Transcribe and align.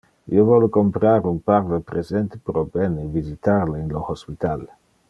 Io 0.35 0.45
vole 0.51 0.69
comprar 0.77 1.27
un 1.33 1.37
parve 1.51 1.79
presente 1.91 2.41
pro 2.49 2.67
Ben 2.79 2.99
e 3.05 3.09
visitar 3.21 3.63
le 3.77 3.81
in 3.87 3.97
le 3.97 4.05
hospital. 4.15 4.69